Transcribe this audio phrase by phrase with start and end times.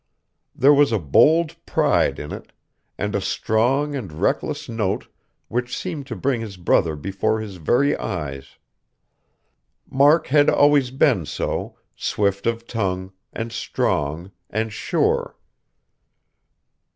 [0.55, 2.51] There was a bold pride in it,
[2.97, 5.07] and a strong and reckless note
[5.47, 8.57] which seemed to bring his brother before his very eyes.
[9.87, 15.37] Mark had always been so, swift of tongue, and strong, and sure.